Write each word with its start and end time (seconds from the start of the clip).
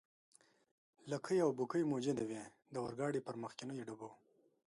لکۍ 1.11 1.37
او 1.45 1.49
بوکۍ 1.57 1.83
موجودې 1.91 2.23
وې، 2.29 2.43
د 2.73 2.75
اورګاډي 2.83 3.21
پر 3.27 3.35
مخکنیو 3.43 3.85
ډبو. 3.87 4.09